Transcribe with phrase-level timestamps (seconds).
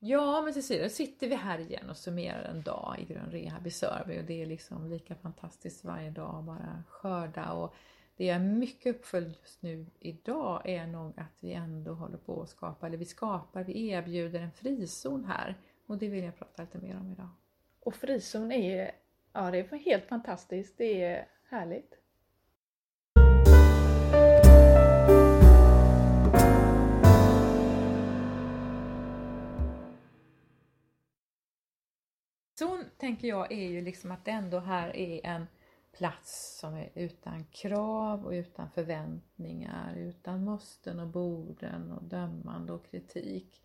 [0.00, 3.66] Ja, men Cecilia, då sitter vi här igen och summerar en dag i Grön Rehab
[3.66, 7.74] i Sörby och det är liksom lika fantastiskt varje dag bara skörda och
[8.16, 12.42] det jag är mycket uppföljd just nu idag är nog att vi ändå håller på
[12.42, 15.54] att skapa, eller vi skapar, vi erbjuder en frizon här
[15.86, 17.30] och det vill jag prata lite mer om idag.
[17.80, 18.90] Och frizon är,
[19.32, 21.94] ja det är helt fantastiskt, det är härligt.
[32.98, 35.46] Tänker jag är ju liksom att det ändå här är en
[35.98, 42.86] plats som är utan krav och utan förväntningar, utan måsten och borden och dömande och
[42.90, 43.62] kritik.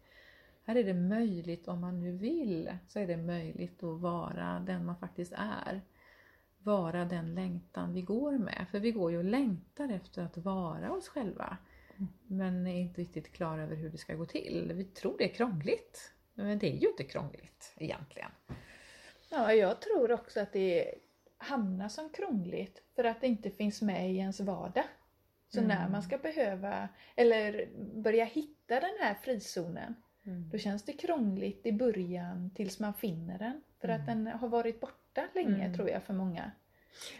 [0.65, 4.85] Här är det möjligt, om man nu vill, så är det möjligt att vara den
[4.85, 5.81] man faktiskt är.
[6.57, 10.91] Vara den längtan vi går med, för vi går ju och längtar efter att vara
[10.91, 11.57] oss själva.
[12.27, 14.71] Men är inte riktigt klara över hur det ska gå till.
[14.75, 18.31] Vi tror det är krångligt, men det är ju inte krångligt egentligen.
[19.33, 20.94] Ja, jag tror också att det
[21.38, 24.83] hamnar som krångligt för att det inte finns med i ens vardag.
[25.49, 25.67] Så Mm.
[25.77, 27.67] när man ska behöva, eller
[28.02, 30.49] börja hitta den här frizonen, Mm.
[30.49, 33.61] då känns det krångligt i början tills man finner den.
[33.81, 34.23] För att Mm.
[34.23, 35.73] den har varit borta länge Mm.
[35.75, 36.52] tror jag för många.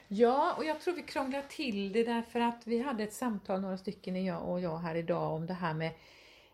[0.07, 3.77] Ja, och jag tror vi krånglar till det därför att vi hade ett samtal, några
[3.77, 5.91] stycken, jag och jag här idag, om det här med,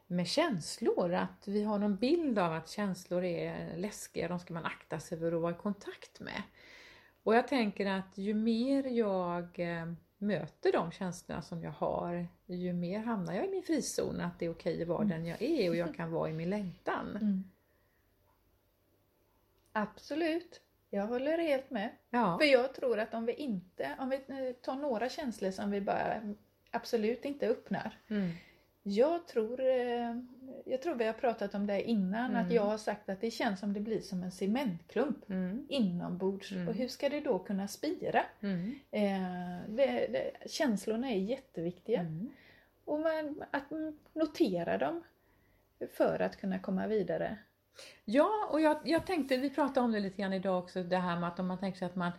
[0.10, 1.14] med känslor.
[1.14, 5.20] Att vi har någon bild av att känslor är läskiga, de ska man akta sig
[5.20, 6.44] för att vara i kontakt med.
[7.24, 12.74] Och jag tänker att ju mer jag eh, möter de känslorna som jag har, ju
[12.74, 15.70] mer hamnar jag i min frizon, att det är okej att vara den jag är
[15.70, 17.44] och jag kan vara i min längtan.
[19.72, 21.90] Absolut, jag håller helt med.
[22.10, 22.38] Ja.
[22.38, 25.82] För jag tror att om vi inte, om vi eh, tar några känslor som vi
[25.82, 26.36] bara
[26.72, 27.98] absolut inte öppnar.
[28.08, 28.32] Mm.
[28.84, 30.16] Jag tror, eh,
[30.66, 32.46] jag tror vi har pratat om det innan, Mm.
[32.46, 35.66] att jag har sagt att det känns som det blir som en cementklump Mm.
[35.70, 36.52] inombords.
[36.52, 36.68] Mm.
[36.68, 38.24] Och hur ska det då kunna spira?
[38.42, 38.76] Mm.
[38.92, 42.00] Eh, det, det, känslorna är jätteviktiga.
[42.00, 42.30] Mm.
[42.86, 43.64] Och man, att
[44.14, 45.04] notera dem
[45.94, 47.38] för att kunna komma vidare.
[48.06, 51.20] Ja, och jag, jag tänkte, vi pratade om det lite grann idag också, det här
[51.20, 52.12] med att om man tänker sig att man,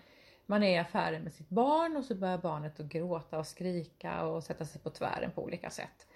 [0.46, 4.22] man är i affären med sitt barn och så börjar barnet att gråta och skrika
[4.22, 6.06] och sätta sig på tvären på olika sätt.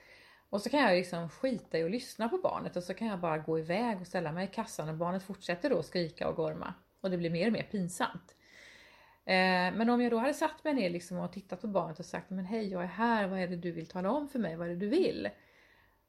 [0.55, 3.21] Och så kan jag liksom skita i att lyssna på barnet och så kan jag
[3.21, 6.75] bara gå iväg och ställa mig i kassan och barnet fortsätter då skrika och gorma.
[7.01, 8.37] Och det blir mer och mer pinsamt.
[9.25, 12.05] Eh, men om jag då hade satt mig ner liksom och tittat på barnet och
[12.05, 14.57] sagt men hej jag är här, vad är det du vill tala om för mig,
[14.57, 15.29] vad är det du vill?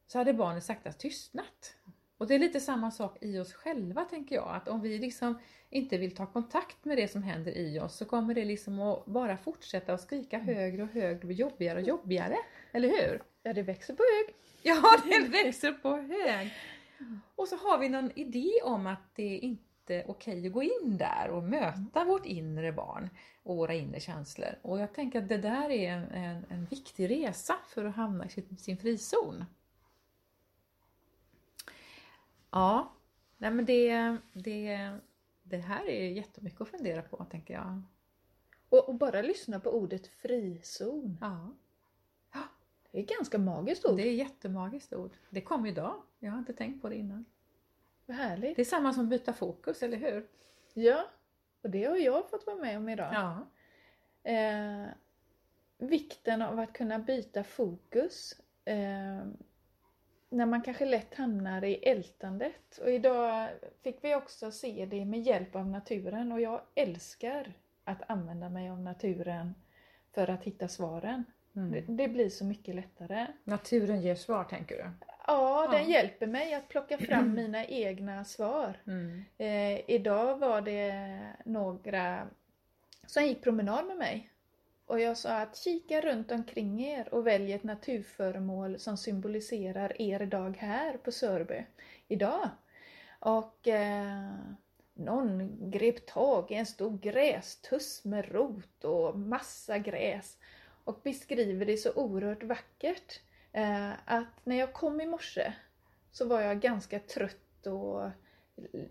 [0.08, 1.76] Så hade barnet sakta tystnat.
[2.18, 5.40] Och det är lite samma sak i oss själva tänker jag, att om vi liksom
[5.70, 9.06] inte vill ta kontakt med det som händer i oss så kommer det liksom att
[9.06, 12.38] bara fortsätta att skrika högre och högre och jobbigare och jobbigare.
[12.72, 13.22] Eller hur?
[13.44, 14.36] Ja, det växer på hög.
[14.68, 16.54] Ja, det växer på hög.
[17.36, 20.98] Och så har vi någon idé om att det inte är okej att gå in
[20.98, 23.10] där och möta vårt inre barn
[23.44, 24.60] och våra inre känslor.
[24.62, 28.26] Och jag tänker att det där är en, en, en viktig resa för att hamna
[28.26, 29.46] i sin, sin frizon.
[32.56, 32.94] Ja,
[33.38, 34.90] nej men det, det,
[35.44, 37.82] det här är jättemycket att fundera på tänker jag.
[38.70, 41.18] Och, och bara lyssna på ordet frizon.
[41.22, 41.50] Ja,
[42.92, 43.98] Det är ganska magiskt ord.
[43.98, 45.12] det är jättemagiskt ord.
[45.30, 46.02] Det kom idag.
[46.20, 47.26] Jag har inte tänkt på det innan.
[48.06, 48.56] Vad härligt.
[48.56, 50.28] Det är samma som byta fokus, eller hur?
[50.74, 51.06] Ja,
[51.62, 53.14] och det har jag fått vara med om idag.
[53.14, 53.48] Ja.
[54.32, 54.88] Eh,
[55.78, 58.40] vikten av att kunna byta fokus.
[58.66, 59.26] Eh,
[60.36, 62.78] när man kanske lätt hamnar i ältandet.
[62.82, 63.50] Och idag
[63.84, 67.54] fick vi också se det med hjälp av naturen och jag älskar
[67.84, 69.56] att använda mig av naturen
[70.14, 71.24] för att hitta svaren.
[71.52, 71.98] Det, Mm.
[71.98, 73.28] det blir så mycket lättare.
[73.44, 74.90] Naturen ger svar, tänker du?
[75.28, 75.90] Ja, den Ja.
[75.90, 78.78] hjälper mig att plocka fram mina egna svar.
[78.88, 79.24] Mm.
[79.38, 82.28] Eh, idag var det några
[83.06, 84.30] som gick promenad med mig.
[84.86, 90.26] Och jag sa att kika runt omkring er och välj ett naturföremål som symboliserar er
[90.26, 91.66] dag här på Sörby
[92.08, 92.50] idag.
[93.20, 94.34] Och eh,
[94.94, 100.38] någon grep tag i en stor grästuss med rot och massa gräs
[100.84, 103.22] och beskriver det så oerhört vackert.
[103.52, 105.54] Eh, att när jag kom i morse
[106.12, 108.04] så var jag ganska trött och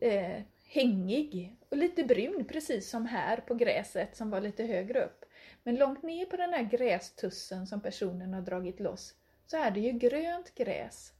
[0.00, 5.23] eh, hängig och lite brun precis som här på gräset som var lite högre upp.
[5.66, 9.14] Men långt ner på den här grästussen som personen har dragit loss
[9.46, 11.12] så är det ju grönt gräs.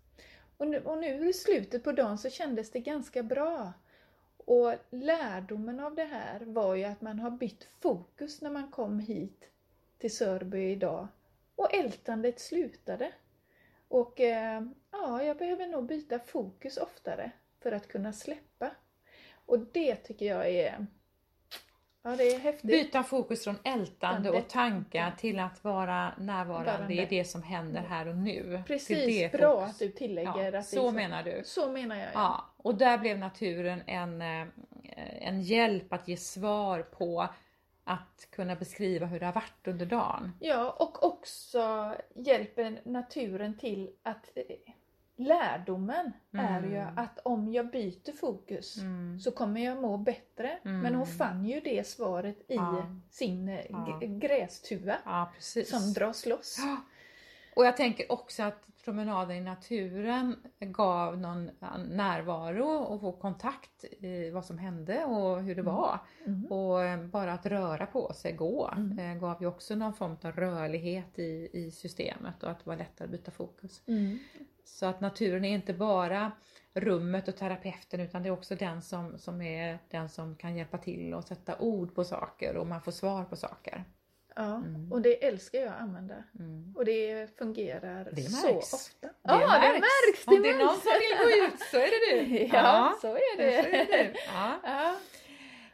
[0.56, 3.72] Och nu, och nu i slutet på dagen så kändes det ganska bra.
[4.36, 9.00] Och lärdomen av det här var ju att man har bytt fokus när man kom
[9.00, 9.48] hit
[9.98, 11.08] till Sörby idag.
[11.56, 13.12] Och ältandet slutade.
[13.88, 17.30] Och eh, ja, jag behöver nog byta fokus oftare
[17.60, 18.70] för att kunna släppa.
[19.46, 20.86] Och det tycker jag är
[22.06, 22.70] Ja, det är häftigt.
[22.70, 26.94] Byta fokus från ältande och tankar till att vara närvarande Varande.
[26.94, 28.62] i det som händer här och nu.
[28.66, 29.70] Precis, bra fokus.
[29.70, 31.42] att du tillägger Ja, att det är så menar du.
[31.44, 32.08] Så menar jag.
[32.14, 34.46] Ja, och där blev naturen en, eh,
[35.20, 37.28] en hjälp att ge svar på
[37.84, 40.32] att kunna beskriva hur det har varit under dagen.
[40.40, 44.38] Ja, och också hjälper naturen till att
[45.16, 46.98] lärdomen är ju Mm.
[46.98, 48.76] att om jag byter fokus
[49.24, 50.58] så kommer jag må bättre.
[50.64, 50.80] Mm.
[50.80, 52.86] Men hon fann ju det svaret i Ja.
[53.10, 54.00] sin Ja.
[54.02, 55.32] grästuva Ja,
[55.66, 56.58] som dras loss.
[57.56, 61.50] Och jag tänker också att promenaden i naturen gav någon
[61.88, 65.98] närvaro och få kontakt i vad som hände och hur det var.
[66.26, 66.46] Mm.
[66.52, 68.98] Och eh, bara att röra på sig, gå, Mm.
[68.98, 72.76] eh, gav ju också någon form av rörlighet i, i systemet och att det var
[72.76, 73.82] lättare att byta fokus.
[73.86, 74.18] Mm.
[74.64, 76.32] Så att naturen är inte bara
[76.74, 80.78] rummet och terapeuten utan det är också den som, som är den som kan hjälpa
[80.78, 83.84] till och sätta ord på saker och man får svar på saker.
[84.36, 84.92] Ja, Mm.
[84.92, 86.14] och det älskar jag att använda.
[86.38, 86.72] Mm.
[86.76, 88.72] Och det fungerar Det så märks.
[88.72, 89.06] ofta.
[89.06, 90.26] Det ja, det märks!
[90.26, 90.82] Om Det är någon märks.
[90.82, 92.46] som vill gå ut så är det du.
[92.56, 93.56] Ja, så är så det.
[93.56, 94.14] är det.
[94.34, 94.60] Ja.
[94.64, 94.96] Ja.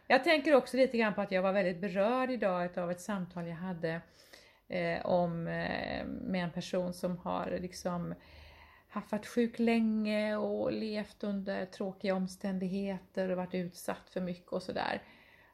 [0.06, 3.46] Jag tänker också lite grann på att jag var väldigt berörd idag av ett samtal
[3.46, 4.00] jag hade
[4.68, 8.14] eh, om, eh, med en person som har liksom
[8.88, 14.62] haft varit sjuk länge och levt under tråkiga omständigheter och varit utsatt för mycket och
[14.62, 15.02] sådär.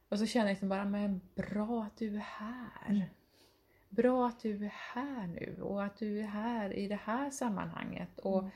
[0.08, 2.88] Och så känner jag liksom bara, men bra att du är här.
[2.88, 3.02] Mm.
[3.88, 8.18] Bra att du är här nu och att du är här i det här sammanhanget.
[8.18, 8.50] Och Mm.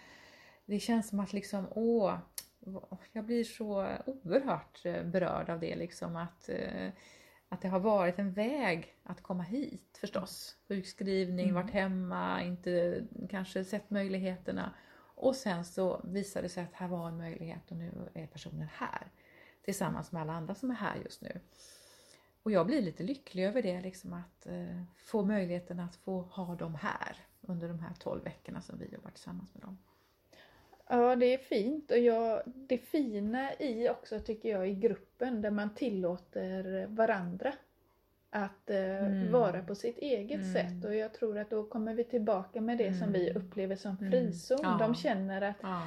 [0.67, 2.19] det känns som att liksom, åh,
[3.13, 6.91] jag blir så oerhört eh, berörd av det liksom att, eh,
[7.49, 10.57] att det har varit en väg att komma hit förstås.
[10.69, 11.55] Sjukskrivning, Mm.
[11.55, 14.75] varit hemma, inte kanske sett möjligheterna.
[15.15, 18.69] Och sen så visade det sig att här var en möjlighet och nu är personen
[18.73, 19.07] här.
[19.73, 21.41] Tillsammans med alla andra som är här just nu.
[22.43, 26.55] Och jag blir lite lycklig över det, liksom att eh, få möjligheten att få ha
[26.55, 29.79] dem här under de här 12 veckorna som vi jobbar tillsammans med dem.
[30.89, 31.91] Ja, det är fint.
[31.91, 37.53] Och jag, det fina i också tycker jag i gruppen där man tillåter varandra
[38.31, 38.77] att eh,
[39.07, 39.33] Mm.
[39.33, 40.53] vara på sitt eget Mm.
[40.53, 40.85] sätt.
[40.85, 43.43] Och jag tror att då kommer vi tillbaka med det som vi Mm.
[43.43, 44.11] upplever som Mm.
[44.13, 44.59] frizon.
[44.63, 44.77] Ja.
[44.81, 45.83] De känner att Ja.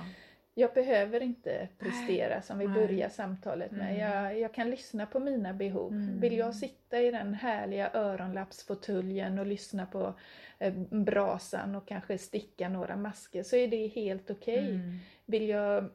[0.56, 3.96] Jag behöver inte prestera som vi börjar samtalet med.
[3.96, 4.00] Mm.
[4.00, 5.92] Jag, jag kan lyssna på mina behov.
[5.92, 6.20] Mm.
[6.20, 10.14] Vill jag sitta i den härliga öronlappsfåtöljen och lyssna på
[10.60, 14.70] eh, brasan och kanske sticka några masker så är det helt okej.
[14.70, 14.98] Mm.
[15.26, 15.90] Vill jag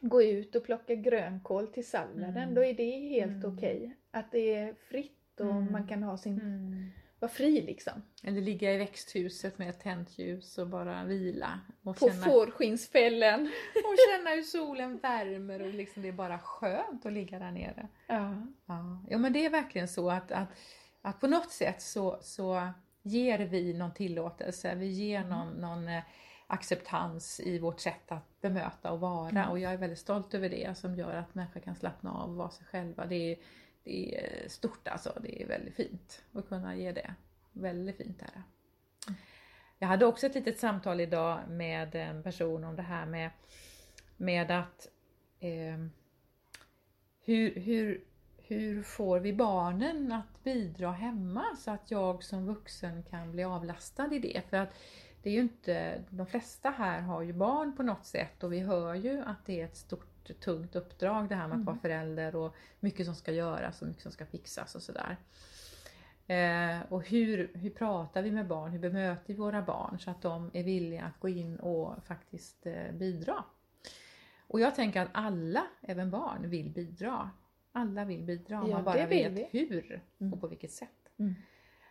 [0.00, 2.54] gå ut och plocka grönkål till salladen, Mm.
[2.54, 3.56] då är det helt Mm.
[3.56, 3.96] okej.
[4.10, 5.72] Att det är fritt och Mm.
[5.72, 6.90] man kan ha sin, Mm.
[7.24, 8.02] Vara fri liksom.
[8.22, 11.60] Eller ligga i växthuset med ett tänt ljus och bara vila.
[11.82, 13.40] Och På känna, fårskinnsfällen.
[13.74, 17.88] och känna hur solen värmer och liksom det är bara skönt att ligga där nere.
[18.06, 18.34] Ja.
[18.66, 20.48] Ja, ja men det är verkligen så att, att,
[21.02, 22.68] att på något sätt så, så
[23.02, 25.30] ger vi någon tillåtelse, vi ger Mm.
[25.30, 26.02] någon, någon eh,
[26.46, 29.50] acceptans i vårt sätt att bemöta och vara Mm.
[29.50, 32.36] och jag är väldigt stolt över det som gör att människor kan slappna av och
[32.36, 33.06] vara sig själva.
[33.06, 33.38] Det är,
[33.84, 37.14] det är eh, stort alltså, det är väldigt fint att kunna ge det.
[37.52, 38.42] Väldigt fint är det.
[39.78, 43.30] Jag hade också ett litet samtal idag med en person om det här med,
[44.16, 44.88] med att
[45.40, 45.86] eh,
[47.20, 48.04] hur, hur,
[48.36, 54.14] hur får vi barnen att bidra hemma så att jag som vuxen kan bli avlastad
[54.14, 54.42] i det?
[54.50, 54.74] För att
[55.22, 58.60] det är ju inte, de flesta här har ju barn på något sätt och vi
[58.60, 61.64] hör ju att det är ett stort tungt uppdrag det här med att Mm.
[61.64, 65.16] vara förälder och mycket som ska göras och mycket som ska fixas och sådär.
[66.26, 68.70] Eh, och hur, hur pratar vi med barn?
[68.72, 72.66] Hur bemöter vi våra barn så att de är villiga att gå in och faktiskt
[72.66, 73.44] eh, bidra?
[74.46, 77.30] Och jag tänker att alla, även barn, vill bidra.
[77.72, 79.48] Alla vill bidra Ja, man bara vet vi.
[79.50, 80.32] hur Mm.
[80.32, 80.88] och på vilket sätt.
[81.18, 81.34] Mm.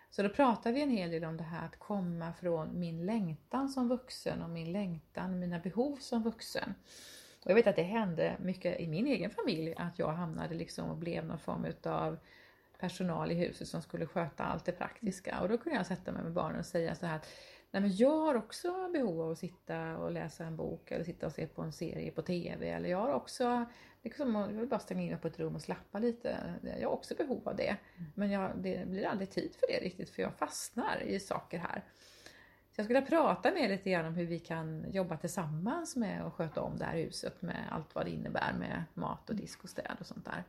[0.09, 3.69] Så då pratar vi en hel del om det här att komma från min längtan
[3.69, 6.73] som vuxen och min längtan, mina behov som vuxen.
[7.43, 10.89] Och jag vet att det hände mycket i min egen familj att jag hamnade liksom
[10.89, 12.17] och blev någon form utav
[12.79, 15.39] personal i huset som skulle sköta allt det praktiska.
[15.41, 17.27] Och då kunde jag sätta mig med barnen och säga så här att
[17.73, 21.25] Nej, men jag har också behov av att sitta och läsa en bok eller sitta
[21.25, 22.69] och se på en serie på TV.
[22.69, 23.65] Eller jag har också,
[24.01, 26.37] liksom, jag vill bara stänga in mig på ett rum och slappa lite.
[26.79, 27.77] Jag har också behov av det.
[28.15, 31.83] Men jag, det blir aldrig tid för det riktigt för jag fastnar i saker här.
[32.75, 36.25] Så jag skulle prata med er lite grann om hur vi kan jobba tillsammans med
[36.25, 39.63] att sköta om det här huset med allt vad det innebär med mat och disk
[39.63, 40.43] och städ och sånt där.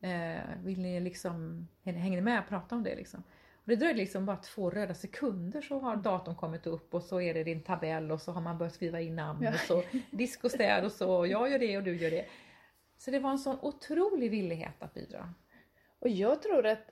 [0.00, 3.22] Eh, vill ni liksom, hänger ni med och prata om det liksom?
[3.54, 7.20] Och det dröjde liksom bara två röda sekunder så har datorn kommit upp och så
[7.20, 10.44] är det din tabell och så har man börjat skriva in namn och så disk
[10.44, 12.26] och städ och så jag gör det och du gör det.
[12.98, 15.34] Så det var en sån otrolig villighet att bidra.
[15.98, 16.90] Och jag tror att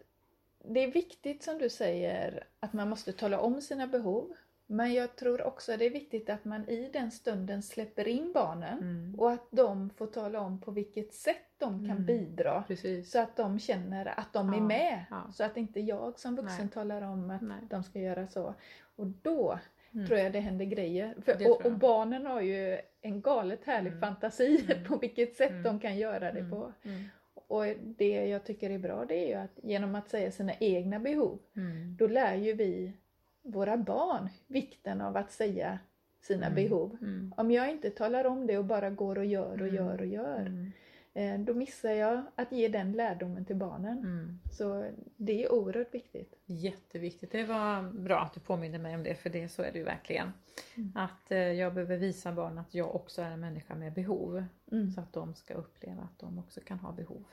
[0.68, 4.32] det är viktigt som du säger att man måste tala om sina behov.
[4.68, 8.32] Men jag tror också att det är viktigt att man i den stunden släpper in
[8.32, 9.14] barnen Mm.
[9.20, 12.06] och att de får tala om på vilket sätt de kan Mm.
[12.06, 12.64] bidra.
[12.66, 13.10] Precis.
[13.10, 15.04] Så att de känner att de är Ja, med.
[15.10, 15.32] ja.
[15.32, 16.68] Så att inte jag som vuxen Nej.
[16.68, 17.56] talar om att Nej.
[17.70, 18.54] de ska göra så.
[18.96, 19.58] Och då
[19.94, 20.06] Mm.
[20.06, 21.14] tror jag det händer grejer.
[21.24, 24.00] För, och, och barnen har ju en galet härlig Mm.
[24.00, 24.84] fantasi Mm.
[24.88, 25.62] på vilket sätt Mm.
[25.62, 26.50] de kan göra det Mm.
[26.50, 26.72] på.
[27.48, 30.98] Och det jag tycker är bra det är ju att genom att säga sina egna
[30.98, 31.96] behov Mm.
[31.98, 32.92] då lär ju vi
[33.42, 35.78] våra barn vikten av att säga
[36.20, 36.54] sina Mm.
[36.54, 36.96] behov.
[37.02, 37.34] Mm.
[37.36, 39.74] Om jag inte talar om det och bara går och gör och Mm.
[39.74, 40.72] gör och gör Mm.
[41.38, 43.98] Då missar jag att ge den lärdomen till barnen.
[43.98, 44.38] Mm.
[44.52, 46.34] Så det är oerhört viktigt.
[46.46, 47.32] Jätteviktigt.
[47.32, 49.84] Det var bra att du påminner mig om det för det så är det ju
[49.84, 50.32] verkligen.
[50.74, 50.92] Mm.
[50.94, 54.44] Att eh, jag behöver visa barnen att jag också är en människa med behov.
[54.72, 54.90] Mm.
[54.90, 57.24] Så att de ska uppleva att de också kan ha behov.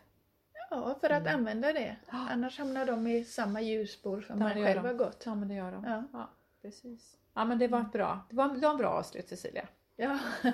[0.69, 1.35] Ja, för att Mm.
[1.35, 1.95] använda det.
[2.07, 4.87] Annars hamnar de i samma hjulspår som man själv de.
[4.87, 5.23] har gått.
[5.25, 5.83] Ja men det gör de.
[5.83, 6.03] Ja.
[6.13, 6.29] Ja,
[6.61, 7.17] precis.
[7.33, 9.67] Ja men det var ett bra, det var, det var en bra avslut Cecilia.
[9.95, 10.19] Ja.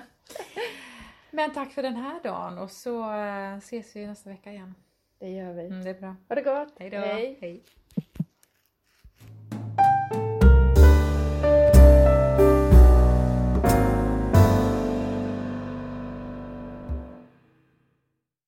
[1.32, 4.76] Men tack för den här dagen och så eh, ses vi nästa vecka igen.
[5.20, 5.66] Det gör vi.
[5.66, 6.16] Mm, det är bra.
[6.28, 6.74] Ha det gott!
[6.80, 6.98] Hej då!
[6.98, 7.38] Hej.
[7.42, 7.64] Hej.